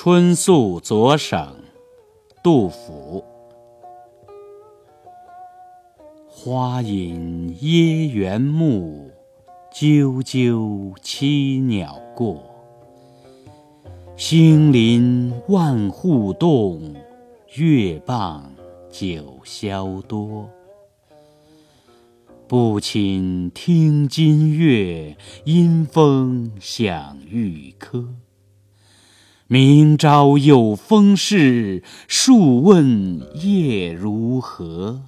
[0.00, 1.56] 春宿左省，
[2.40, 3.24] 杜甫。
[6.28, 9.10] 花隐耶园木，
[9.74, 12.40] 啾啾栖鸟过。
[14.16, 16.94] 星临万户动，
[17.56, 18.52] 月傍
[18.92, 20.48] 九霄多。
[22.46, 28.27] 不寝听金乐，因风响玉珂。
[29.50, 35.00] 明朝有风事，数问夜如何？